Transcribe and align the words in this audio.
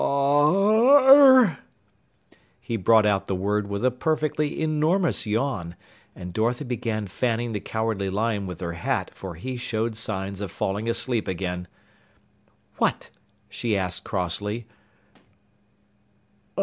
"Are" 0.03 1.59
He 2.59 2.75
brought 2.75 3.05
out 3.05 3.27
the 3.27 3.35
word 3.35 3.67
with 3.67 3.85
a 3.85 3.91
perfectly 3.91 4.59
enormous 4.59 5.27
yawn, 5.27 5.75
and 6.15 6.33
Dorothy 6.33 6.63
began 6.65 7.05
fanning 7.05 7.53
the 7.53 7.59
Cowardly 7.59 8.09
Lion 8.09 8.47
with 8.47 8.61
her 8.61 8.73
hat, 8.73 9.11
for 9.13 9.35
he 9.35 9.57
showed 9.57 9.95
signs 9.95 10.41
of 10.41 10.49
falling 10.51 10.89
asleep 10.89 11.27
again. 11.27 11.67
"What?" 12.77 13.11
she 13.47 13.77
asked 13.77 14.03
crossly. 14.03 14.65